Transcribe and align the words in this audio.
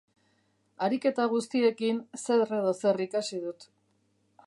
Ariketa 0.85 1.27
guztiekin 1.35 2.01
zer 2.23 2.45
edo 2.61 2.75
zer 2.81 3.05
ikasi 3.09 3.45
dut. 3.49 3.73